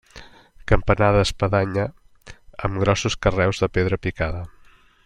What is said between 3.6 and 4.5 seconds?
de pedra picada.